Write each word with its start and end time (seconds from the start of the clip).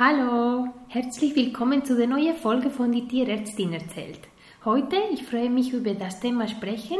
Hallo, 0.00 0.68
herzlich 0.86 1.34
willkommen 1.34 1.84
zu 1.84 1.96
der 1.96 2.06
neuen 2.06 2.36
Folge 2.36 2.70
von 2.70 2.92
Die 2.92 3.08
Tierärztin 3.08 3.72
erzählt. 3.72 4.20
Heute, 4.64 4.94
ich 5.12 5.24
freue 5.24 5.50
mich 5.50 5.72
über 5.72 5.92
das 5.92 6.20
Thema 6.20 6.46
sprechen, 6.46 6.98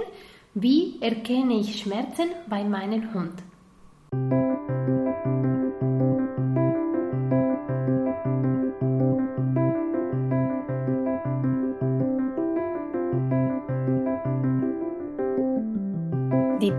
wie 0.54 1.00
erkenne 1.00 1.60
ich 1.60 1.80
Schmerzen 1.80 2.26
bei 2.48 2.64
meinem 2.64 3.14
Hund. 3.14 3.34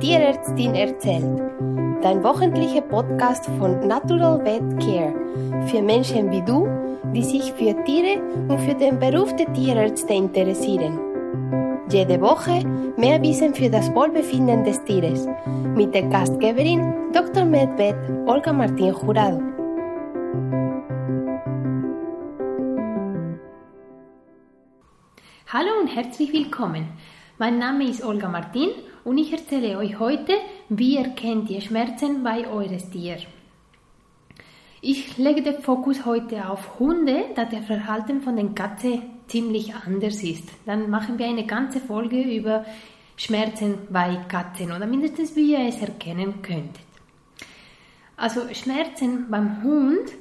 Tierärztin 0.10 0.74
erzählt. 0.74 1.40
Dein 2.02 2.24
wöchentlicher 2.24 2.82
Podcast 2.82 3.46
von 3.60 3.88
Natural 3.88 4.44
Vet 4.44 4.80
Care 4.80 5.14
für 5.68 5.84
Menschen 5.84 6.32
wie 6.32 6.42
du, 6.42 6.68
die 7.14 7.22
sich 7.22 7.54
für 7.54 7.76
Tiere 7.84 8.20
und 8.48 8.60
für 8.62 8.74
den 8.74 8.98
Beruf 8.98 9.36
der 9.36 9.54
Tierärzte 9.54 10.12
interessieren. 10.12 10.98
Jede 11.92 12.20
Woche 12.22 12.66
mehr 12.98 13.22
Wissen 13.22 13.54
für 13.54 13.70
das 13.70 13.94
Wohlbefinden 13.94 14.64
des 14.64 14.84
Tieres 14.84 15.28
mit 15.76 15.94
der 15.94 16.08
Gastgeberin 16.10 17.12
Dr. 17.14 17.46
Medved 17.46 17.96
Olga 18.26 18.52
Martin 18.52 18.88
Jurado. 18.88 19.40
Hallo 25.54 25.70
und 25.80 25.88
herzlich 25.88 26.34
willkommen. 26.34 26.88
Mein 27.38 27.60
Name 27.60 27.84
ist 27.84 28.04
Olga 28.04 28.28
Martin 28.28 28.72
und 29.04 29.18
ich 29.18 29.32
erzähle 29.32 29.78
euch 29.78 30.00
heute, 30.00 30.34
wie 30.70 30.98
erkennt 30.98 31.50
ihr 31.50 31.62
Schmerzen 31.62 32.24
bei 32.24 32.48
eures 32.48 32.90
Tier. 32.90 33.18
Ich 34.82 35.18
lege 35.18 35.42
den 35.42 35.62
Fokus 35.62 36.06
heute 36.06 36.50
auf 36.50 36.80
Hunde, 36.80 37.26
da 37.36 37.44
der 37.46 37.62
Verhalten 37.64 38.22
von 38.22 38.38
den 38.38 38.56
Katzen 38.56 39.02
ziemlich 39.28 39.74
anders 39.76 40.24
ist. 40.24 40.48
Dann 40.66 40.90
machen 40.90 41.20
wir 41.20 41.28
eine 41.28 41.46
ganze 41.46 41.80
Folge 41.82 42.22
über 42.22 42.66
Schmerzen 43.18 43.80
bei 43.90 44.16
Katzen 44.30 44.72
oder 44.72 44.88
mindestens 44.88 45.36
wie 45.36 45.52
ihr 45.52 45.68
es 45.68 45.82
erkennen 45.82 46.42
könntet. 46.42 46.80
Also 48.16 48.42
Schmerzen 48.54 49.30
beim 49.30 49.64
Hund, 49.64 50.12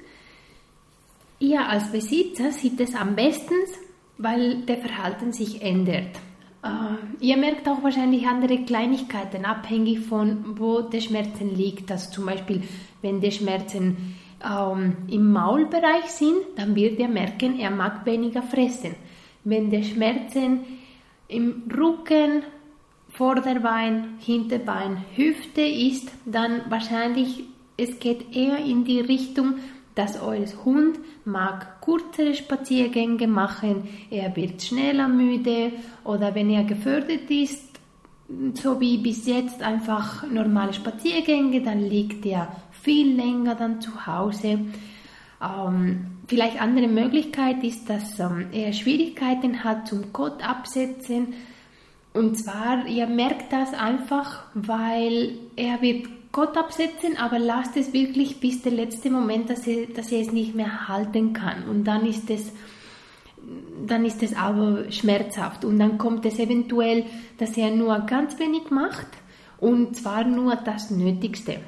ihr 1.39 1.65
als 1.69 1.93
Besitzer 1.93 2.51
sieht 2.51 2.81
es 2.81 2.97
am 2.97 3.15
besten, 3.15 3.55
weil 4.19 4.63
der 4.63 4.79
Verhalten 4.79 5.33
sich 5.33 5.63
ändert. 5.63 6.19
Äh, 6.69 7.25
ihr 7.25 7.37
merkt 7.37 7.69
auch 7.69 7.83
wahrscheinlich 7.83 8.27
andere 8.27 8.59
Kleinigkeiten, 8.65 9.45
abhängig 9.45 10.01
von 10.01 10.59
wo 10.59 10.81
der 10.83 11.01
Schmerzen 11.01 11.55
liegt. 11.57 11.91
Also 11.91 12.11
zum 12.11 12.27
Beispiel, 12.27 12.63
wenn 13.03 13.21
die 13.21 13.33
Schmerzen 13.33 14.17
ähm, 14.45 14.97
im 15.09 15.33
Maulbereich 15.33 16.07
sind, 16.07 16.39
dann 16.57 16.75
wird 16.75 16.99
ihr 16.99 17.09
merken, 17.09 17.59
er 17.59 17.71
mag 17.71 18.05
weniger 18.07 18.43
fressen. 18.43 18.95
Wenn 19.45 19.71
die 19.71 19.85
Schmerzen 19.85 20.61
im 21.29 21.65
Rücken, 21.77 22.43
Vorderbein, 23.11 24.19
Hinterbein, 24.19 25.05
Hüfte 25.17 25.63
ist, 25.63 26.13
dann 26.27 26.61
wahrscheinlich 26.69 27.45
es 27.81 27.99
geht 28.01 28.37
eher 28.37 28.59
in 28.59 28.85
die 28.85 29.01
Richtung, 29.01 29.55
dass 29.99 30.23
euer 30.23 30.47
Hund 30.65 30.97
mag 31.25 31.83
kürzere 31.83 32.35
Spaziergänge 32.35 33.27
machen, 33.27 33.89
er 34.11 34.35
wird 34.37 34.63
schneller 34.63 35.09
müde 35.09 35.73
oder 36.05 36.37
wenn 36.37 36.51
er 36.51 36.63
gefördert 36.63 37.29
ist, 37.29 37.69
so 38.55 38.81
wie 38.81 38.99
bis 38.99 39.27
jetzt 39.27 39.61
einfach 39.61 40.23
normale 40.31 40.73
Spaziergänge, 40.73 41.63
dann 41.63 41.81
liegt 41.81 42.25
er 42.27 42.49
viel 42.71 43.17
länger 43.17 43.57
dann 43.57 43.81
zu 43.81 44.07
Hause. 44.07 44.61
Ähm, 45.43 46.07
vielleicht 46.29 46.61
andere 46.61 46.87
Möglichkeit 46.87 47.65
ist, 47.65 47.91
dass 47.91 48.21
ähm, 48.21 48.47
er 48.53 48.73
Schwierigkeiten 48.73 49.65
hat 49.65 49.89
zum 49.89 50.13
Kot 50.13 50.47
absetzen. 50.47 51.35
Und 52.13 52.39
zwar, 52.39 52.87
ihr 52.87 53.07
merkt 53.07 53.53
das 53.53 53.75
einfach, 53.75 54.45
weil 54.55 55.39
er 55.57 55.83
wird 55.83 56.07
Gott 56.33 56.57
absetzen, 56.57 57.17
aber 57.17 57.39
lasst 57.39 57.77
es 57.77 57.93
wirklich 57.93 58.41
bis 58.41 58.63
der 58.63 58.73
letzte 58.73 59.11
Moment, 59.11 59.49
dass 59.51 59.67
er, 59.67 59.87
dass 59.87 60.13
er 60.13 60.21
es 60.21 60.33
nicht 60.33 60.55
mehr 60.55 60.89
halten 60.89 61.33
kann. 61.33 61.65
Und 61.69 61.85
dann 61.85 62.07
ist 62.07 62.29
es, 62.31 62.53
dann 63.87 64.05
ist 64.05 64.23
es 64.23 64.37
aber 64.37 64.91
schmerzhaft. 64.91 65.65
Und 65.65 65.79
dann 65.79 65.97
kommt 65.99 66.27
es 66.27 66.39
eventuell, 66.39 67.07
dass 67.39 67.57
er 67.57 67.71
nur 67.71 67.99
ganz 68.01 68.39
wenig 68.39 68.71
macht 68.71 69.07
und 69.59 69.97
zwar 69.97 70.25
nur 70.25 70.57
das 70.57 70.91
Nötigste. 70.91 71.61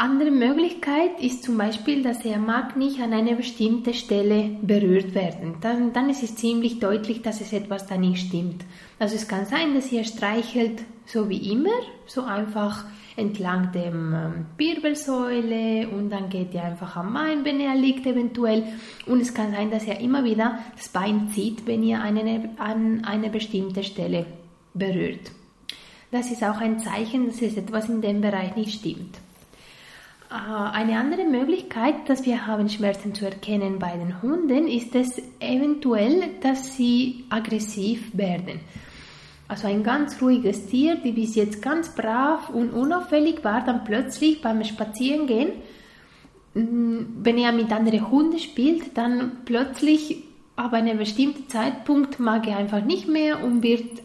Andere 0.00 0.30
Möglichkeit 0.30 1.20
ist 1.20 1.42
zum 1.42 1.58
Beispiel, 1.58 2.02
dass 2.02 2.24
er 2.24 2.38
mag 2.38 2.74
nicht 2.74 3.00
an 3.00 3.12
einer 3.12 3.34
bestimmten 3.34 3.92
Stelle 3.92 4.56
berührt 4.62 5.14
werden. 5.14 5.56
Dann, 5.60 5.92
dann 5.92 6.08
ist 6.08 6.22
es 6.22 6.36
ziemlich 6.36 6.78
deutlich, 6.78 7.20
dass 7.20 7.42
es 7.42 7.52
etwas 7.52 7.86
da 7.86 7.98
nicht 7.98 8.26
stimmt. 8.28 8.64
Also 8.98 9.16
es 9.16 9.28
kann 9.28 9.44
sein, 9.44 9.74
dass 9.74 9.92
er 9.92 10.04
streichelt 10.04 10.84
so 11.04 11.28
wie 11.28 11.52
immer, 11.52 11.78
so 12.06 12.22
einfach 12.22 12.86
entlang 13.14 13.72
dem 13.72 14.14
ähm, 14.14 14.46
Wirbelsäule 14.56 15.90
und 15.90 16.08
dann 16.08 16.30
geht 16.30 16.54
er 16.54 16.64
einfach 16.64 16.96
am 16.96 17.12
Bein, 17.12 17.44
wenn 17.44 17.60
er 17.60 17.74
liegt 17.74 18.06
eventuell. 18.06 18.64
Und 19.04 19.20
es 19.20 19.34
kann 19.34 19.50
sein, 19.50 19.70
dass 19.70 19.84
er 19.84 20.00
immer 20.00 20.24
wieder 20.24 20.60
das 20.78 20.88
Bein 20.88 21.28
zieht, 21.28 21.66
wenn 21.66 21.82
ihr 21.82 22.00
eine, 22.00 22.48
an 22.56 23.04
eine 23.04 23.28
bestimmte 23.28 23.82
Stelle 23.82 24.24
berührt. 24.72 25.30
Das 26.10 26.30
ist 26.30 26.42
auch 26.42 26.56
ein 26.56 26.78
Zeichen, 26.78 27.26
dass 27.26 27.42
es 27.42 27.58
etwas 27.58 27.90
in 27.90 28.00
dem 28.00 28.22
Bereich 28.22 28.56
nicht 28.56 28.80
stimmt. 28.80 29.18
Äh, 30.30 30.34
eine 30.34 30.98
andere 30.98 31.24
Möglichkeit, 31.24 32.08
dass 32.08 32.24
wir 32.24 32.46
haben, 32.46 32.68
Schmerzen 32.68 33.14
zu 33.14 33.24
erkennen 33.24 33.78
bei 33.78 33.96
den 33.96 34.22
Hunden, 34.22 34.68
ist 34.68 34.94
es 34.94 35.20
eventuell, 35.40 36.22
dass 36.40 36.76
sie 36.76 37.24
aggressiv 37.30 38.16
werden. 38.16 38.60
Also 39.48 39.66
ein 39.66 39.82
ganz 39.82 40.22
ruhiges 40.22 40.66
Tier, 40.66 40.94
die 40.94 41.10
bis 41.10 41.34
jetzt 41.34 41.60
ganz 41.60 41.92
brav 41.96 42.50
und 42.50 42.70
unauffällig 42.70 43.42
war, 43.42 43.64
dann 43.64 43.82
plötzlich 43.82 44.40
beim 44.40 44.62
Spazierengehen, 44.62 45.50
mm, 46.54 46.98
wenn 47.22 47.36
er 47.36 47.50
mit 47.50 47.72
anderen 47.72 48.08
Hunden 48.08 48.38
spielt, 48.38 48.96
dann 48.96 49.38
plötzlich 49.44 50.22
ab 50.54 50.72
einem 50.72 50.98
bestimmten 50.98 51.48
Zeitpunkt 51.48 52.20
mag 52.20 52.46
er 52.46 52.58
einfach 52.58 52.84
nicht 52.84 53.08
mehr 53.08 53.42
und 53.42 53.64
wird 53.64 54.02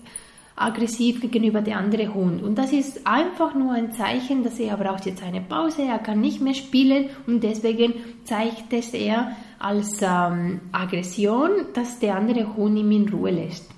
aggressiv 0.56 1.20
gegenüber 1.20 1.62
der 1.62 1.78
andere 1.78 2.14
Hund. 2.14 2.42
Und 2.42 2.56
das 2.56 2.72
ist 2.72 3.06
einfach 3.06 3.54
nur 3.56 3.74
ein 3.74 3.92
Zeichen, 3.92 4.44
dass 4.44 4.58
er 4.60 4.78
braucht 4.78 5.06
jetzt 5.06 5.22
eine 5.22 5.42
Pause, 5.42 5.84
er 5.84 6.00
kann 6.00 6.22
nicht 6.22 6.42
mehr 6.42 6.54
spielen 6.54 7.10
und 7.28 7.44
deswegen 7.44 7.94
zeigt 8.24 8.72
es 8.72 8.94
er 8.94 9.36
als 9.60 10.02
ähm, 10.02 10.62
Aggression, 10.72 11.50
dass 11.74 12.00
der 12.00 12.16
andere 12.16 12.56
Hund 12.56 12.78
ihm 12.78 12.92
in 12.92 13.10
Ruhe 13.10 13.32
lässt. 13.32 13.70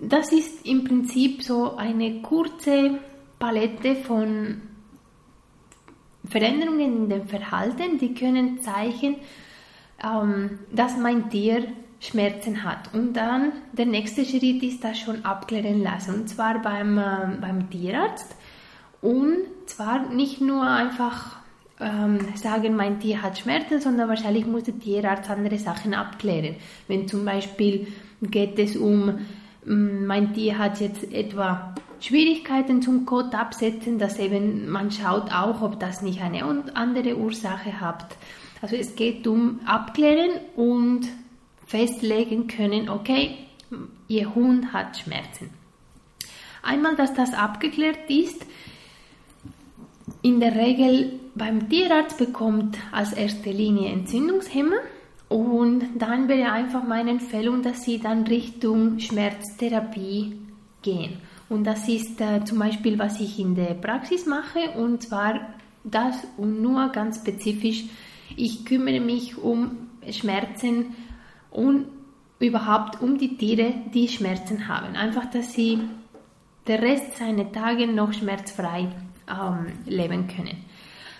Das 0.00 0.32
ist 0.32 0.66
im 0.66 0.84
Prinzip 0.84 1.42
so 1.42 1.76
eine 1.76 2.20
kurze 2.20 2.98
Palette 3.38 3.96
von 3.96 4.60
Veränderungen 6.28 6.80
in 6.80 7.08
dem 7.08 7.28
Verhalten, 7.28 7.98
die 7.98 8.12
können 8.12 8.60
zeigen, 8.60 9.16
ähm, 10.02 10.58
dass 10.72 10.98
mein 10.98 11.30
Tier 11.30 11.68
Schmerzen 12.00 12.62
hat. 12.64 12.92
Und 12.92 13.14
dann 13.14 13.52
der 13.72 13.86
nächste 13.86 14.24
Schritt 14.24 14.62
ist 14.62 14.84
das 14.84 14.98
schon 14.98 15.24
abklären 15.24 15.82
lassen. 15.82 16.14
Und 16.14 16.28
zwar 16.28 16.60
beim, 16.60 16.98
äh, 16.98 17.36
beim 17.40 17.70
Tierarzt. 17.70 18.36
Und 19.00 19.38
zwar 19.66 20.08
nicht 20.08 20.40
nur 20.40 20.62
einfach 20.62 21.36
ähm, 21.80 22.18
sagen, 22.34 22.76
mein 22.76 23.00
Tier 23.00 23.22
hat 23.22 23.38
Schmerzen, 23.38 23.80
sondern 23.80 24.08
wahrscheinlich 24.08 24.46
muss 24.46 24.64
der 24.64 24.78
Tierarzt 24.78 25.30
andere 25.30 25.58
Sachen 25.58 25.94
abklären. 25.94 26.56
Wenn 26.88 27.08
zum 27.08 27.24
Beispiel 27.24 27.88
geht 28.22 28.58
es 28.58 28.76
um, 28.76 29.18
mm, 29.64 30.06
mein 30.06 30.32
Tier 30.32 30.58
hat 30.58 30.80
jetzt 30.80 31.12
etwa 31.12 31.74
Schwierigkeiten 32.00 32.82
zum 32.82 33.06
Kot 33.06 33.34
absetzen, 33.34 33.98
dass 33.98 34.18
eben 34.18 34.68
man 34.68 34.90
schaut 34.90 35.32
auch, 35.32 35.62
ob 35.62 35.80
das 35.80 36.02
nicht 36.02 36.20
eine 36.20 36.44
andere 36.74 37.16
Ursache 37.16 37.80
hat. 37.80 38.16
Also 38.62 38.76
es 38.76 38.96
geht 38.96 39.26
um 39.26 39.60
Abklären 39.66 40.30
und 40.56 41.08
festlegen 41.66 42.46
können, 42.46 42.88
okay, 42.88 43.36
Ihr 44.08 44.34
Hund 44.34 44.72
hat 44.72 44.96
Schmerzen. 44.98 45.50
Einmal, 46.62 46.96
dass 46.96 47.14
das 47.14 47.34
abgeklärt 47.34 48.08
ist, 48.08 48.46
in 50.22 50.40
der 50.40 50.54
Regel 50.54 51.20
beim 51.34 51.68
Tierarzt 51.68 52.18
bekommt 52.18 52.76
als 52.92 53.12
erste 53.12 53.50
Linie 53.50 53.90
Entzündungshemmer 53.90 54.78
und 55.28 55.84
dann 55.98 56.28
wäre 56.28 56.52
einfach 56.52 56.84
meine 56.84 57.10
Empfehlung, 57.10 57.62
dass 57.62 57.82
Sie 57.82 57.98
dann 57.98 58.26
Richtung 58.26 58.98
Schmerztherapie 58.98 60.38
gehen. 60.82 61.18
Und 61.48 61.64
das 61.64 61.88
ist 61.88 62.20
äh, 62.20 62.44
zum 62.44 62.58
Beispiel, 62.58 62.98
was 62.98 63.20
ich 63.20 63.38
in 63.38 63.54
der 63.54 63.74
Praxis 63.74 64.26
mache 64.26 64.70
und 64.76 65.02
zwar 65.02 65.54
das 65.84 66.16
und 66.36 66.60
nur 66.60 66.88
ganz 66.88 67.18
spezifisch. 67.18 67.84
Ich 68.36 68.64
kümmere 68.64 69.00
mich 69.00 69.38
um 69.38 69.88
Schmerzen 70.10 70.94
und 71.56 71.86
überhaupt 72.38 73.00
um 73.00 73.16
die 73.18 73.36
Tiere, 73.36 73.72
die 73.94 74.08
Schmerzen 74.08 74.68
haben. 74.68 74.94
Einfach, 74.94 75.24
dass 75.30 75.54
sie 75.54 75.80
den 76.68 76.80
Rest 76.80 77.16
seiner 77.16 77.50
Tage 77.50 77.86
noch 77.86 78.12
schmerzfrei 78.12 78.88
ähm, 79.28 79.66
leben 79.86 80.28
können. 80.28 80.64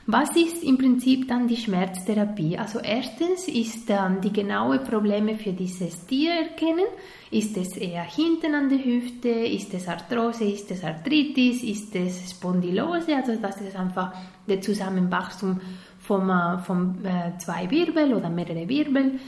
Was 0.09 0.37
ist 0.37 0.63
im 0.63 0.79
Prinzip 0.79 1.27
dann 1.27 1.49
die 1.49 1.57
Schmerztherapie? 1.57 2.57
Also 2.59 2.79
erstens 2.79 3.49
ist 3.49 3.91
ähm, 3.91 4.21
die 4.23 4.33
genaue 4.33 4.79
Probleme 4.79 5.37
für 5.37 5.53
dieses 5.53 6.07
Tier 6.07 6.33
erkennen. 6.33 6.87
Ist 7.31 7.57
es 7.57 7.77
eher 7.77 8.05
hinten 8.05 8.55
an 8.55 8.69
der 8.69 8.85
Hüfte? 8.85 9.31
Ist 9.31 9.75
es 9.75 9.89
Arthrose? 9.89 10.45
Ist 10.45 10.71
es 10.71 10.85
Arthritis? 10.85 11.65
Ist 11.65 11.97
es 11.97 12.31
Spondylose? 12.31 13.17
Also 13.17 13.35
das 13.37 13.61
ist 13.61 13.75
einfach 13.75 14.13
der 14.47 14.61
Zusammenwachstum 14.61 15.61
vom, 15.99 16.31
äh, 16.31 16.59
vom 16.59 17.05
äh, 17.05 17.37
zwei 17.39 17.69
Wirbel 17.71 18.15
oder 18.15 18.29
mehrere 18.29 18.69
Wirbel. 18.69 19.19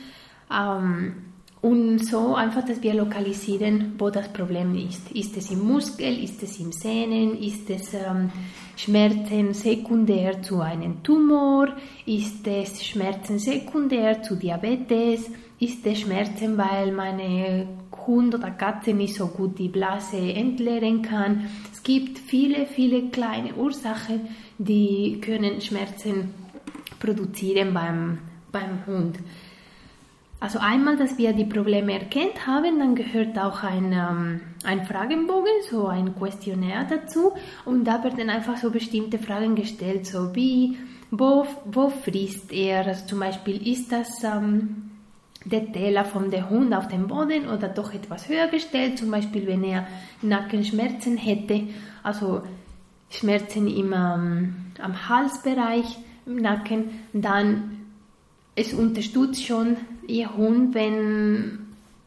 Ähm, 0.50 1.14
und 1.60 1.98
so 1.98 2.36
einfach, 2.36 2.64
dass 2.64 2.82
wir 2.82 2.94
lokalisieren, 2.94 3.94
wo 3.98 4.10
das 4.10 4.32
Problem 4.32 4.76
ist. 4.76 5.10
Ist 5.10 5.36
es 5.36 5.50
im 5.50 5.66
Muskel, 5.66 6.22
ist 6.22 6.40
es 6.42 6.60
im 6.60 6.70
Sehnen, 6.70 7.36
ist 7.36 7.68
es 7.68 7.94
ähm, 7.94 8.30
Schmerzen 8.76 9.54
sekundär 9.54 10.40
zu 10.40 10.60
einem 10.60 11.02
Tumor, 11.02 11.68
ist 12.06 12.46
es 12.46 12.86
Schmerzen 12.86 13.40
sekundär 13.40 14.22
zu 14.22 14.36
Diabetes, 14.36 15.28
ist 15.58 15.84
es 15.84 16.00
Schmerzen, 16.00 16.56
weil 16.56 16.92
meine 16.92 17.66
Hund 18.06 18.34
oder 18.34 18.52
Katze 18.52 18.94
nicht 18.94 19.16
so 19.16 19.26
gut 19.26 19.58
die 19.58 19.68
Blase 19.68 20.16
entleeren 20.16 21.02
kann. 21.02 21.48
Es 21.72 21.82
gibt 21.82 22.18
viele, 22.18 22.66
viele 22.66 23.08
kleine 23.10 23.54
Ursachen, 23.54 24.28
die 24.58 25.20
können 25.20 25.60
Schmerzen 25.60 26.32
produzieren 27.00 27.74
beim, 27.74 28.18
beim 28.52 28.86
Hund. 28.86 29.18
Also 30.40 30.60
einmal, 30.60 30.96
dass 30.96 31.18
wir 31.18 31.32
die 31.32 31.44
Probleme 31.44 31.94
erkennt 31.94 32.46
haben, 32.46 32.78
dann 32.78 32.94
gehört 32.94 33.36
auch 33.38 33.64
ein, 33.64 33.92
ähm, 33.92 34.40
ein 34.62 34.86
Fragenbogen, 34.86 35.50
so 35.68 35.88
ein 35.88 36.14
Questionnaire 36.14 36.86
dazu. 36.88 37.32
Und 37.64 37.84
da 37.84 38.04
werden 38.04 38.30
einfach 38.30 38.56
so 38.56 38.70
bestimmte 38.70 39.18
Fragen 39.18 39.56
gestellt, 39.56 40.06
so 40.06 40.34
wie, 40.36 40.78
wo, 41.10 41.44
wo 41.64 41.88
frisst 41.88 42.52
er, 42.52 42.86
also 42.86 43.06
zum 43.06 43.18
Beispiel 43.18 43.66
ist 43.66 43.90
das 43.90 44.22
ähm, 44.22 44.90
der 45.44 45.72
Teller 45.72 46.04
von 46.04 46.30
der 46.30 46.48
Hund 46.50 46.72
auf 46.72 46.86
dem 46.86 47.08
Boden 47.08 47.48
oder 47.48 47.68
doch 47.68 47.92
etwas 47.92 48.28
höher 48.28 48.46
gestellt, 48.46 48.98
zum 48.98 49.10
Beispiel 49.10 49.46
wenn 49.46 49.64
er 49.64 49.88
Nackenschmerzen 50.22 51.16
hätte, 51.16 51.68
also 52.04 52.42
Schmerzen 53.10 53.66
im, 53.66 53.92
ähm, 53.92 54.54
am 54.80 55.08
Halsbereich, 55.08 55.98
im 56.26 56.36
Nacken, 56.36 56.90
dann 57.12 57.78
es 58.54 58.74
unterstützt 58.74 59.44
schon 59.44 59.76
ihr 60.08 60.36
Hund, 60.36 60.74
wenn, 60.74 61.60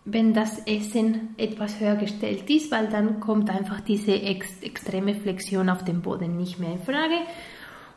wenn 0.03 0.33
das 0.33 0.59
Essen 0.65 1.30
etwas 1.38 1.80
höher 1.80 1.95
gestellt 1.95 2.50
ist, 2.50 2.71
weil 2.71 2.89
dann 2.89 3.21
kommt 3.21 3.50
einfach 3.50 3.80
diese 3.80 4.21
ex 4.21 4.62
extreme 4.62 5.15
Flexion 5.15 5.69
auf 5.69 5.86
dem 5.86 6.01
Boden 6.01 6.36
nicht 6.36 6.59
mehr 6.59 6.74
in 6.74 6.80
Frage. 6.80 7.15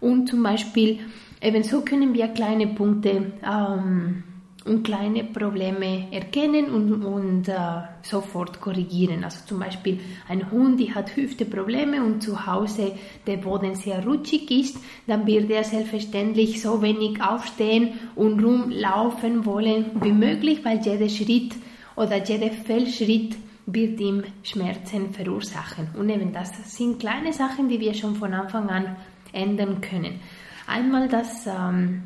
Und 0.00 0.28
zum 0.28 0.42
Beispiel, 0.42 1.00
ebenso 1.40 1.80
können 1.80 2.14
wir 2.14 2.28
kleine 2.28 2.68
Punkte 2.68 3.32
ähm, 3.42 4.22
und 4.64 4.82
kleine 4.82 5.24
Probleme 5.24 6.08
erkennen 6.10 6.70
und, 6.70 7.04
und 7.04 7.48
äh, 7.48 7.54
sofort 8.02 8.60
korrigieren. 8.60 9.22
Also 9.22 9.44
zum 9.46 9.58
Beispiel 9.58 10.00
ein 10.26 10.50
Hund, 10.50 10.80
die 10.80 10.94
hat 10.94 11.14
Hüfteprobleme 11.14 12.02
und 12.02 12.22
zu 12.22 12.46
Hause 12.46 12.92
der 13.26 13.36
Boden 13.36 13.74
sehr 13.74 14.04
rutschig 14.04 14.50
ist, 14.50 14.78
dann 15.06 15.26
wird 15.26 15.50
er 15.50 15.64
selbstverständlich 15.64 16.62
so 16.62 16.80
wenig 16.80 17.22
aufstehen 17.22 18.00
und 18.14 18.42
rumlaufen 18.42 19.44
wollen 19.44 19.86
wie 20.02 20.12
möglich, 20.12 20.64
weil 20.64 20.80
jeder 20.80 21.10
Schritt 21.10 21.54
oder 21.96 22.22
jeder 22.24 22.50
Fehlschritt 22.50 23.36
wird 23.66 24.00
ihm 24.00 24.24
Schmerzen 24.42 25.10
verursachen. 25.12 25.88
Und 25.98 26.08
eben 26.08 26.32
das 26.32 26.76
sind 26.76 27.00
kleine 27.00 27.32
Sachen, 27.32 27.68
die 27.68 27.80
wir 27.80 27.94
schon 27.94 28.16
von 28.16 28.32
Anfang 28.32 28.68
an 28.70 28.96
ändern 29.32 29.80
können. 29.80 30.20
Einmal, 30.66 31.08
dass 31.08 31.46
ähm, 31.46 32.02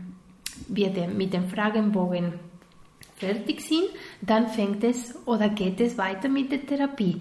wir 0.69 0.90
mit 1.08 1.32
dem 1.32 1.49
Fragenbogen 1.49 2.47
fertig 3.18 3.60
sind, 3.60 3.84
dann 4.20 4.48
fängt 4.48 4.84
es 4.84 5.14
oder 5.26 5.48
geht 5.48 5.80
es 5.80 5.98
weiter 5.98 6.28
mit 6.28 6.52
der 6.52 6.64
Therapie. 6.64 7.20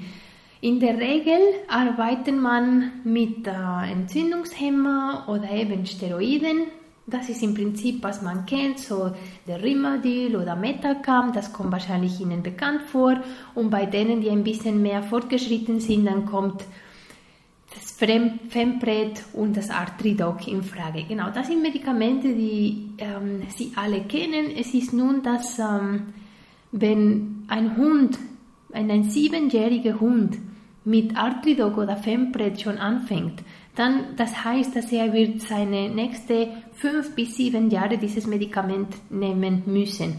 In 0.59 0.79
der 0.79 0.97
Regel 0.97 1.39
arbeitet 1.67 2.35
man 2.35 2.91
mit 3.03 3.45
äh, 3.45 3.91
Entzündungshemmer 3.91 5.25
oder 5.27 5.51
eben 5.51 5.85
Steroiden. 5.85 6.63
Das 7.05 7.29
ist 7.29 7.44
im 7.44 7.53
Prinzip, 7.53 8.03
was 8.03 8.21
man 8.21 8.45
kennt, 8.45 8.79
so 8.79 9.11
der 9.47 9.61
Rimadyl 9.61 10.35
oder 10.35 10.55
Metacam, 10.55 11.31
das 11.31 11.53
kommt 11.53 11.71
wahrscheinlich 11.71 12.19
Ihnen 12.19 12.44
bekannt 12.44 12.81
vor. 12.81 13.21
Und 13.55 13.69
bei 13.69 13.85
denen, 13.85 14.19
die 14.19 14.29
ein 14.29 14.44
bisschen 14.44 14.81
mehr 14.81 15.03
fortgeschritten 15.03 15.79
sind, 15.79 16.05
dann 16.05 16.25
kommt 16.25 16.65
das 17.77 17.91
Fempred 17.91 19.24
und 19.33 19.56
das 19.56 19.69
Artridoc 19.69 20.47
in 20.47 20.63
Frage. 20.63 21.03
Genau, 21.07 21.29
das 21.33 21.47
sind 21.47 21.62
Medikamente, 21.62 22.33
die 22.33 22.89
ähm, 22.97 23.44
Sie 23.56 23.71
alle 23.75 24.01
kennen. 24.01 24.51
Es 24.57 24.74
ist 24.74 24.94
nun, 24.94 25.21
dass 25.21 25.59
ähm, 25.59 26.13
wenn 26.71 27.44
ein 27.47 27.77
Hund, 27.77 28.18
ein, 28.74 28.89
ein 28.91 29.03
siebenjähriger 29.09 30.00
Hund 30.00 30.38
mit 30.85 31.15
Artridoc 31.15 31.77
oder 31.77 31.97
Fempred 31.97 32.59
schon 32.59 32.77
anfängt, 32.77 33.44
dann 33.75 34.15
das 34.15 34.44
heißt, 34.44 34.75
dass 34.75 34.91
er 34.91 35.13
wird 35.13 35.41
seine 35.41 35.89
nächste 35.89 36.50
fünf 36.73 37.13
bis 37.13 37.35
sieben 37.35 37.69
Jahre 37.69 37.97
dieses 37.97 38.25
Medikament 38.25 38.95
nehmen 39.12 39.63
müssen. 39.68 40.15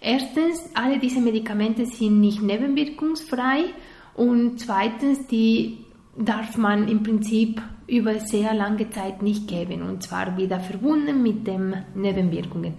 Erstens, 0.00 0.70
alle 0.74 0.98
diese 0.98 1.20
Medikamente 1.20 1.86
sind 1.86 2.20
nicht 2.20 2.42
nebenwirkungsfrei 2.42 3.64
und 4.14 4.60
zweitens, 4.60 5.26
die 5.26 5.85
darf 6.18 6.56
man 6.56 6.88
im 6.88 7.02
Prinzip 7.02 7.62
über 7.86 8.18
sehr 8.20 8.54
lange 8.54 8.90
Zeit 8.90 9.22
nicht 9.22 9.48
geben 9.48 9.82
und 9.82 10.02
zwar 10.02 10.36
wieder 10.36 10.60
verbunden 10.60 11.22
mit 11.22 11.46
den 11.46 11.84
Nebenwirkungen. 11.94 12.74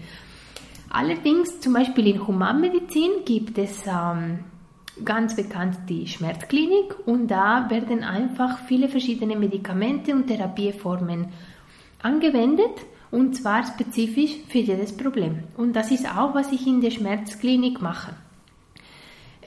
Allerdings 0.90 1.60
zum 1.60 1.74
Beispiel 1.74 2.08
in 2.08 2.28
Humanmedizin 2.28 3.12
gibt 3.26 3.58
es 3.58 3.86
ähm, 3.86 4.40
ganz 5.04 5.36
bekannt 5.36 5.78
die 5.90 6.08
Schmerzklinik 6.08 6.96
und 7.06 7.28
da 7.28 7.70
werden 7.70 8.04
einfach 8.04 8.60
viele 8.60 8.90
verschiedene 8.90 9.36
Medikamente 9.36 10.14
und 10.14 10.28
Therapieformen 10.28 11.28
angewendet 12.02 12.86
und 13.12 13.36
zwar 13.36 13.66
spezifisch 13.66 14.36
für 14.48 14.60
jedes 14.60 14.96
Problem. 14.96 15.44
Und 15.56 15.76
das 15.76 15.92
ist 15.92 16.06
auch, 16.06 16.36
was 16.36 16.52
ich 16.52 16.66
in 16.68 16.82
der 16.82 16.92
Schmerzklinik 16.92 17.82
mache. 17.82 18.14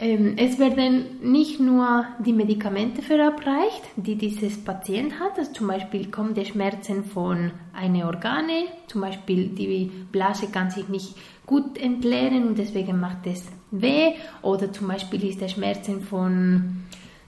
Ähm, 0.03 0.37
es 0.39 0.59
werden 0.59 1.21
nicht 1.23 1.61
nur 1.61 2.07
die 2.25 2.33
Medikamente 2.33 3.03
verabreicht, 3.03 3.83
die 3.97 4.15
dieses 4.15 4.65
Patient 4.65 5.21
hat, 5.21 5.39
also 5.39 5.53
zum 5.53 5.67
Beispiel 5.67 6.11
kommen 6.11 6.33
die 6.33 6.47
Schmerzen 6.47 7.05
von 7.05 7.51
einer 7.75 8.07
Organe, 8.07 8.65
zum 8.87 9.03
Beispiel 9.03 9.49
die 9.49 9.91
Blase 10.11 10.47
kann 10.47 10.71
sich 10.71 10.89
nicht 10.89 11.17
gut 11.45 11.77
entleeren 11.77 12.49
und 12.49 12.59
deswegen 12.59 12.99
macht 12.99 13.27
es 13.27 13.45
weh, 13.71 14.13
oder 14.41 14.73
zum 14.73 14.89
Beispiel 14.89 15.23
ist 15.25 15.43
der 15.43 15.49
Schmerzen 15.49 16.01
von 16.01 16.81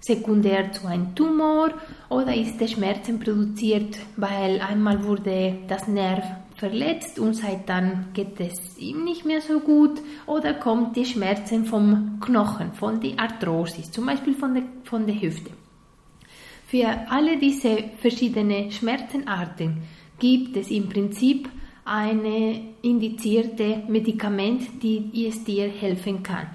sekundär 0.03 0.73
zu 0.73 0.87
einem 0.87 1.15
Tumor. 1.15 1.71
Oder 2.09 2.35
ist 2.35 2.61
der 2.61 2.67
Schmerzen 2.67 3.19
produziert, 3.19 3.99
weil 4.17 4.61
einmal 4.61 5.05
wurde 5.05 5.55
das 5.69 5.89
Nerv 5.89 6.25
verletzt 6.63 7.19
und 7.19 7.35
seit 7.35 7.69
dann 7.69 8.11
geht 8.15 8.39
es 8.39 8.79
ihm 8.79 9.03
nicht 9.03 9.25
mehr 9.25 9.41
so 9.41 9.59
gut 9.59 10.01
oder 10.27 10.55
kommt 10.55 10.95
die 10.95 11.05
Schmerzen 11.05 11.65
vom 11.65 12.21
Knochen, 12.21 12.73
von 12.73 13.01
der 13.01 13.19
Arthrosis, 13.19 13.91
zum 13.91 14.07
Beispiel 14.07 14.35
von 14.35 14.55
der, 14.55 14.63
von 14.85 15.05
der 15.05 15.21
Hüfte. 15.21 15.51
Für 16.69 16.87
alle 17.11 17.37
diese 17.37 17.91
verschiedenen 17.99 18.71
Schmerzenarten 18.71 19.79
gibt 20.21 20.57
es 20.57 20.71
im 20.71 20.89
Prinzip 20.89 21.49
eine 21.85 22.61
indizierte 22.83 23.83
Medikament, 23.89 24.63
die 24.85 25.27
es 25.27 25.43
dir 25.43 25.69
helfen 25.69 26.23
kann. 26.23 26.47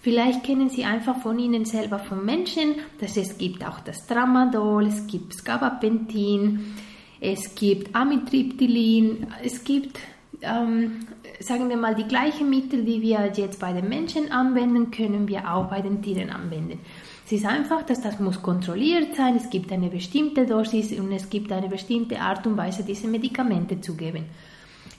Vielleicht 0.00 0.42
kennen 0.42 0.70
Sie 0.70 0.82
einfach 0.82 1.18
von 1.22 1.38
Ihnen 1.38 1.66
selber 1.66 2.00
von 2.00 2.24
Menschen, 2.24 2.74
dass 2.98 3.16
es 3.16 3.38
gibt 3.38 3.64
auch 3.64 3.78
das 3.78 4.08
Tramadol, 4.08 4.86
es 4.86 5.06
gibt 5.06 5.34
Scabapentin, 5.34 6.74
es 7.22 7.54
gibt 7.54 7.94
Amitriptylin, 7.94 9.28
es 9.44 9.62
gibt, 9.62 9.96
ähm, 10.40 11.06
sagen 11.38 11.68
wir 11.68 11.76
mal, 11.76 11.94
die 11.94 12.08
gleichen 12.08 12.50
Mittel, 12.50 12.84
die 12.84 13.00
wir 13.00 13.32
jetzt 13.36 13.60
bei 13.60 13.72
den 13.72 13.88
Menschen 13.88 14.32
anwenden, 14.32 14.90
können 14.90 15.28
wir 15.28 15.48
auch 15.48 15.70
bei 15.70 15.80
den 15.80 16.02
Tieren 16.02 16.30
anwenden. 16.30 16.80
Es 17.24 17.30
ist 17.30 17.46
einfach, 17.46 17.84
dass 17.84 18.00
das 18.02 18.18
muss 18.18 18.42
kontrolliert 18.42 19.14
sein, 19.14 19.36
es 19.36 19.48
gibt 19.48 19.70
eine 19.70 19.88
bestimmte 19.88 20.46
Dosis 20.46 20.98
und 20.98 21.12
es 21.12 21.30
gibt 21.30 21.52
eine 21.52 21.68
bestimmte 21.68 22.20
Art 22.20 22.44
und 22.44 22.56
Weise, 22.56 22.82
diese 22.82 23.06
Medikamente 23.06 23.80
zu 23.80 23.94
geben. 23.94 24.24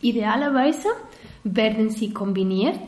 Idealerweise 0.02 0.88
werden 1.44 1.90
sie 1.90 2.12
kombiniert 2.12 2.80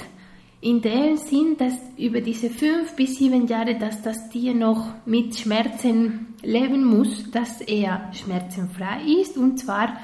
in 0.65 0.81
dem 0.81 1.15
Sinn, 1.15 1.57
dass 1.59 1.75
über 1.95 2.21
diese 2.21 2.49
fünf 2.49 2.95
bis 2.95 3.17
sieben 3.17 3.45
Jahre, 3.45 3.75
dass 3.75 4.01
das 4.01 4.29
Tier 4.29 4.55
noch 4.55 4.95
mit 5.05 5.37
Schmerzen 5.37 6.33
leben 6.41 6.83
muss, 6.83 7.29
dass 7.29 7.61
er 7.61 8.11
schmerzenfrei 8.13 9.03
ist 9.21 9.37
und 9.37 9.59
zwar 9.59 9.95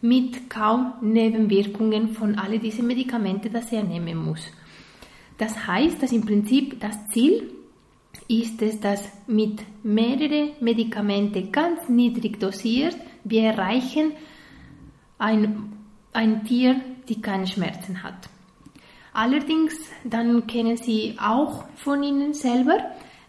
mit 0.00 0.50
kaum 0.50 0.94
Nebenwirkungen 1.02 2.14
von 2.14 2.36
all 2.36 2.58
diesen 2.58 2.88
Medikamenten, 2.88 3.52
das 3.52 3.70
er 3.70 3.84
nehmen 3.84 4.16
muss. 4.16 4.40
Das 5.38 5.68
heißt, 5.68 6.02
dass 6.02 6.10
im 6.10 6.26
Prinzip 6.26 6.80
das 6.80 6.96
Ziel 7.12 7.52
ist 8.26 8.60
es, 8.60 8.80
dass 8.80 9.04
mit 9.28 9.62
mehreren 9.84 10.50
Medikamenten 10.60 11.52
ganz 11.52 11.88
niedrig 11.88 12.40
dosiert 12.40 12.96
wir 13.22 13.44
erreichen 13.44 14.14
ein, 15.18 15.74
ein 16.12 16.44
Tier, 16.44 16.80
die 17.08 17.20
keine 17.20 17.46
Schmerzen 17.46 18.02
hat. 18.02 18.28
Allerdings, 19.18 19.74
dann 20.04 20.46
kennen 20.46 20.76
Sie 20.76 21.16
auch 21.20 21.64
von 21.74 22.04
Ihnen 22.04 22.34
selber, 22.34 22.76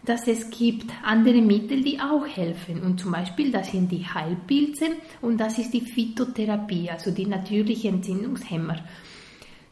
dass 0.04 0.28
es 0.28 0.48
gibt 0.48 0.88
andere 1.02 1.42
Mittel, 1.42 1.82
die 1.82 1.98
auch 1.98 2.24
helfen. 2.28 2.80
Und 2.84 3.00
zum 3.00 3.10
Beispiel, 3.10 3.50
das 3.50 3.72
sind 3.72 3.90
die 3.90 4.06
Heilpilze 4.06 4.86
und 5.20 5.38
das 5.38 5.58
ist 5.58 5.74
die 5.74 5.80
Phytotherapie, 5.80 6.88
also 6.88 7.10
die 7.10 7.26
natürliche 7.26 7.88
Entzündungshemmer. 7.88 8.76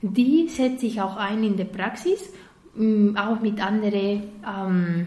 Die 0.03 0.49
setze 0.49 0.87
ich 0.87 1.01
auch 1.01 1.17
ein 1.17 1.45
in 1.45 1.57
der 1.57 1.67
Praxis, 1.67 2.33
mm, 2.75 3.17
auch 3.17 3.39
mit 3.41 3.65
anderen 3.65 4.23
ähm, 4.45 5.07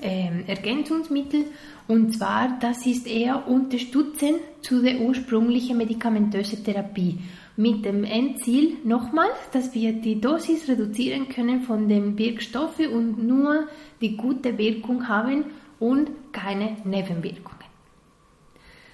äh, 0.00 0.44
Ergänzungsmitteln. 0.46 1.46
Und 1.88 2.14
zwar, 2.14 2.60
das 2.60 2.86
ist 2.86 3.08
eher 3.08 3.48
unterstützend 3.48 4.38
zu 4.62 4.82
der 4.82 5.00
ursprünglichen 5.00 5.78
medikamentösen 5.78 6.62
Therapie 6.62 7.18
mit 7.58 7.84
dem 7.84 8.04
Endziel 8.04 8.76
nochmal, 8.84 9.30
dass 9.52 9.74
wir 9.74 9.92
die 9.92 10.20
Dosis 10.20 10.68
reduzieren 10.68 11.28
können 11.28 11.62
von 11.62 11.88
den 11.88 12.16
Wirkstoffen 12.16 12.86
und 12.86 13.26
nur 13.26 13.66
die 14.00 14.16
gute 14.16 14.56
Wirkung 14.56 15.08
haben 15.08 15.46
und 15.80 16.08
keine 16.30 16.76
Nebenwirkungen. 16.84 17.66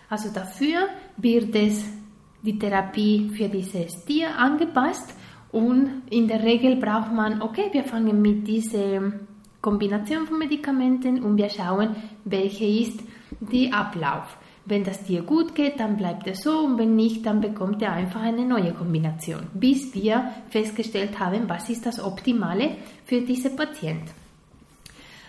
Also 0.09 0.30
dafür 0.33 0.88
wird 1.18 1.54
es 1.54 1.85
die 2.42 2.59
Therapie 2.59 3.30
für 3.37 3.50
dieses 3.50 4.02
Tier 4.06 4.35
angepasst 4.38 5.14
und 5.52 6.02
in 6.09 6.26
der 6.26 6.42
Regel 6.42 6.76
braucht 6.76 7.12
man, 7.12 7.42
okay, 7.42 7.68
wir 7.71 7.85
fangen 7.85 8.23
mit 8.23 8.49
dieser 8.49 9.12
Kombination 9.61 10.26
von 10.26 10.38
Medikamenten 10.38 11.23
und 11.23 11.37
wir 11.37 11.50
schauen, 11.50 11.97
welche 12.25 12.64
ist 12.64 13.00
der 13.40 13.75
Ablauf. 13.75 14.38
Wenn 14.66 14.83
das 14.83 15.02
Tier 15.04 15.23
gut 15.23 15.54
geht, 15.54 15.78
dann 15.78 15.97
bleibt 15.97 16.26
es 16.26 16.42
so 16.42 16.61
und 16.61 16.78
wenn 16.78 16.97
nicht, 16.97 17.26
dann 17.26 17.40
bekommt 17.40 17.83
er 17.83 17.92
einfach 17.92 18.23
eine 18.23 18.47
neue 18.47 18.73
Kombination, 18.73 19.47
bis 19.52 19.94
wir 19.94 20.33
festgestellt 20.49 21.21
haben, 21.21 21.49
was 21.49 21.68
ist 21.68 21.85
das 21.85 22.02
Optimale 22.02 22.76
für 23.04 23.21
diese 23.21 23.50
Patient. 23.50 24.02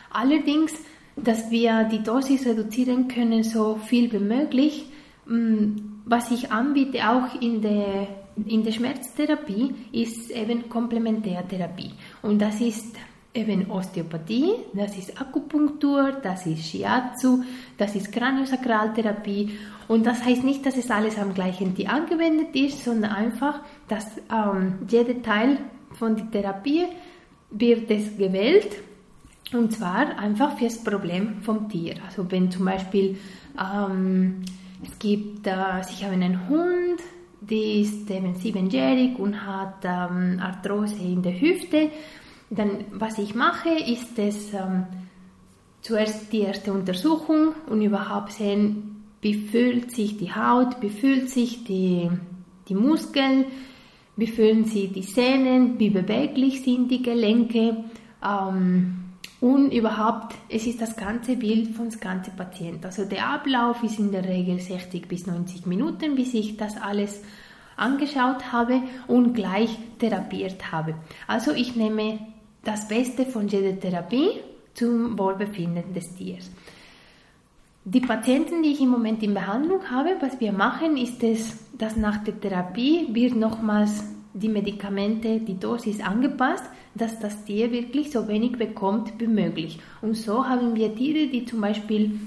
Allerdings, 0.10 0.72
dass 1.18 1.52
wir 1.52 1.84
die 1.84 2.02
Dosis 2.02 2.46
reduzieren 2.46 3.10
können, 3.10 3.44
so 3.44 3.76
viel 3.76 4.10
wie 4.14 4.20
möglich, 4.20 4.86
mm, 5.26 5.96
was 6.06 6.32
ich 6.32 6.52
anbiete 6.52 7.10
auch 7.10 7.42
in 7.42 7.62
der, 7.62 8.08
in 8.46 8.64
der 8.64 8.72
Schmerztherapie, 8.72 9.74
ist 9.92 10.32
eben 10.32 10.70
Komplementärtherapie. 10.70 11.92
Und 12.22 12.42
das 12.42 12.62
ist 12.62 12.96
eben 13.36 13.70
Osteopathie, 13.70 14.54
das 14.74 14.98
ist 14.98 15.20
Akupunktur, 15.20 16.14
das 16.24 16.46
ist 16.46 16.66
Shiatsu, 16.66 17.44
das 17.78 17.96
ist 17.96 18.12
Kraniosakraltherapie. 18.12 19.58
Und 19.88 20.06
das 20.06 20.24
heißt 20.24 20.44
nicht, 20.44 20.66
dass 20.66 20.78
es 20.78 20.90
alles 20.90 21.18
am 21.18 21.34
gleichen 21.34 21.76
Tier 21.76 21.92
angewendet 21.92 22.56
ist, 22.56 22.84
sondern 22.84 23.12
einfach, 23.12 23.60
dass 23.88 24.06
ähm, 24.32 24.80
jeder 24.90 25.22
Teil 25.22 25.58
von 25.94 26.16
der 26.16 26.32
Therapie 26.32 26.86
wird 27.52 27.92
es 27.92 28.18
gewählt. 28.18 28.78
Und 29.54 29.74
zwar 29.74 30.18
einfach 30.18 30.58
für 30.58 30.66
das 30.66 30.84
Problem 30.84 31.42
vom 31.44 31.70
Tier. 31.70 31.96
Also 32.06 32.30
wenn 32.32 32.50
zum 32.50 32.66
Beispiel 32.66 33.18
ähm, 33.60 34.42
es 34.84 34.98
gibt, 34.98 35.46
äh, 35.46 35.82
ich 35.90 36.04
habe 36.04 36.14
einen 36.14 36.50
Hund, 36.50 37.00
die 37.42 37.82
ist 37.82 38.10
eben 38.10 38.34
siebenjährig 38.36 39.20
und 39.20 39.46
hat 39.46 39.84
ähm, 39.84 40.40
Arthrose 40.42 40.96
in 40.96 41.22
der 41.22 41.40
Hüfte 41.40 41.92
dann, 42.50 42.86
was 42.92 43.18
ich 43.18 43.36
mache, 43.36 43.70
ist 43.70 44.18
es 44.18 44.54
ähm, 44.54 44.86
zuerst 45.82 46.32
die 46.32 46.42
erste 46.42 46.74
Untersuchung 46.74 47.54
und 47.68 47.82
überhaupt 47.82 48.34
sehen, 48.34 49.04
wie 49.22 49.34
fühlt 49.34 49.92
sich 49.92 50.18
die 50.18 50.34
Haut, 50.34 50.82
wie 50.82 50.90
fühlt 50.90 51.30
sich 51.30 51.64
die, 51.64 52.10
die 52.68 52.76
Muskeln, 52.76 53.46
wie 54.16 54.28
fühlen 54.28 54.66
sich 54.66 54.94
die 54.94 55.02
Sehnen, 55.02 55.80
wie 55.80 55.90
beweglich 55.90 56.64
sind 56.64 56.90
die 56.90 57.02
Gelenke 57.02 57.84
ähm, 58.24 59.06
und 59.42 59.72
überhaupt, 59.72 60.36
es 60.50 60.66
ist 60.66 60.82
das 60.82 60.96
ganze 60.96 61.36
Bild 61.36 61.76
von 61.76 61.86
das 61.86 62.00
ganze 62.00 62.32
Patient. 62.32 62.86
Also 62.86 63.06
der 63.06 63.28
Ablauf 63.28 63.84
ist 63.84 64.00
in 64.00 64.12
der 64.12 64.26
Regel 64.26 64.60
60 64.60 65.08
bis 65.08 65.28
90 65.28 65.66
Minuten, 65.66 66.16
bis 66.16 66.34
ich 66.34 66.58
das 66.58 66.78
alles 66.78 67.22
angeschaut 67.78 68.52
habe 68.52 68.82
und 69.08 69.34
gleich 69.34 69.78
therapiert 70.00 70.72
habe. 70.72 70.96
Also 71.28 71.52
ich 71.52 71.76
nehme 71.76 72.20
das 72.66 72.88
Beste 72.88 73.26
von 73.26 73.48
jeder 73.48 73.80
Therapie 73.80 74.42
zum 74.74 75.18
Wohlbefinden 75.18 75.94
des 75.94 76.14
Tiers. 76.16 76.52
Die 77.86 78.02
Patienten, 78.02 78.64
die 78.64 78.72
ich 78.72 78.82
im 78.82 78.90
Moment 78.90 79.22
in 79.22 79.36
Behandlung 79.36 79.90
habe, 79.92 80.16
was 80.20 80.40
wir 80.40 80.52
machen, 80.52 80.98
ist 80.98 81.24
es, 81.24 81.56
dass 81.78 81.96
nach 81.96 82.24
der 82.24 82.40
Therapie 82.40 83.08
wird 83.12 83.36
nochmals 83.36 84.04
die 84.34 84.50
Medikamente, 84.50 85.40
die 85.40 85.60
Dosis 85.60 86.02
angepasst, 86.02 86.66
dass 86.96 87.20
das 87.20 87.46
Tier 87.46 87.72
wirklich 87.72 88.12
so 88.12 88.28
wenig 88.28 88.54
bekommt 88.54 89.14
wie 89.20 89.28
möglich. 89.28 89.80
Und 90.02 90.16
so 90.16 90.46
haben 90.46 90.76
wir 90.76 90.96
Tiere, 90.96 91.28
die 91.28 91.46
zum 91.46 91.62
Beispiel 91.62 92.20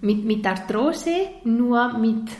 mit, 0.00 0.24
mit 0.24 0.46
Arthrose 0.46 1.14
nur 1.44 1.98
mit 1.98 2.30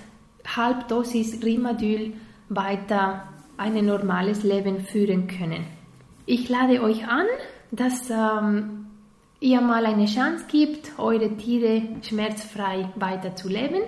Halbdosis 0.47 1.45
Rimadyl 1.45 2.15
weiter 2.49 3.29
ein 3.59 3.85
normales 3.85 4.43
Leben 4.43 4.81
führen 4.81 5.29
können. 5.29 5.82
Ich 6.25 6.49
lade 6.49 6.83
euch 6.83 7.07
an, 7.09 7.27
dass 7.73 8.09
ähm, 8.11 8.87
ihr 9.41 9.61
mal 9.61 9.85
eine 9.87 10.07
Chance 10.07 10.45
gibt, 10.49 10.99
eure 10.99 11.37
Tiere 11.37 11.83
schmerzfrei 12.03 12.89
weiterzuleben. 12.95 13.83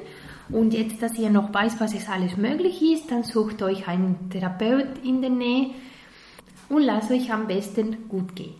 Und 0.50 0.74
jetzt, 0.74 1.00
dass 1.00 1.16
ihr 1.18 1.30
noch 1.30 1.54
weiß, 1.54 1.80
was 1.80 1.94
es 1.94 2.08
alles 2.08 2.36
möglich 2.36 2.82
ist, 2.82 3.10
dann 3.10 3.22
sucht 3.22 3.62
euch 3.62 3.88
einen 3.88 4.28
Therapeut 4.30 4.98
in 5.02 5.20
der 5.20 5.30
Nähe 5.30 5.70
und 6.68 6.82
lasst 6.82 7.10
euch 7.10 7.32
am 7.32 7.46
besten 7.46 8.08
gut 8.08 8.34
gehen. 8.34 8.54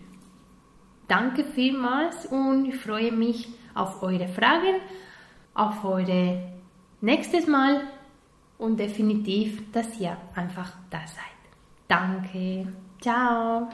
Danke 1.09 1.45
vielmals 1.45 2.27
und 2.27 2.67
ich 2.67 2.77
freue 2.77 3.13
mich 3.13 3.49
auf 3.75 4.03
eure 4.03 4.29
Fragen, 4.29 4.81
auf 5.53 5.85
eure 5.85 6.43
nächstes 7.01 7.47
Mal 7.47 7.83
und 8.57 8.79
definitiv, 8.79 9.71
dass 9.73 10.01
ihr 10.01 10.17
einfach 10.35 10.73
da 10.91 11.01
seid. 11.07 11.35
Danke. 11.87 12.69
Ciao. 13.05 13.69